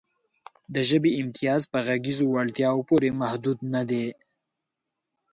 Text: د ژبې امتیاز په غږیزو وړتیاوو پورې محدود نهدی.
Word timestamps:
د 0.73 0.75
ژبې 0.89 1.11
امتیاز 1.21 1.61
په 1.71 1.79
غږیزو 1.87 2.25
وړتیاوو 2.29 2.87
پورې 2.89 3.09
محدود 3.21 3.57
نهدی. 3.73 4.07